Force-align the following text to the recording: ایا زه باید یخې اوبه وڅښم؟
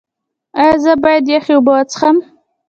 ایا 0.59 0.75
زه 0.83 0.93
باید 1.03 1.25
یخې 1.33 1.53
اوبه 1.55 1.71
وڅښم؟ 1.77 2.17